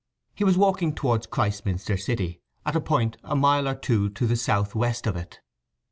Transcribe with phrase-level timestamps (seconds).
[0.33, 4.35] He was walking towards Christminster City, at a point a mile or two to the
[4.35, 5.41] south west of it.